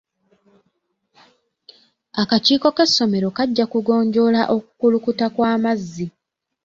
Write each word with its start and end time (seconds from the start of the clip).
Akakiiko 2.21 2.67
k'essomero 2.75 3.27
kajja 3.37 3.65
kugonjoola 3.71 4.41
okukulukuta 4.55 5.25
kw'amazzi. 5.35 6.05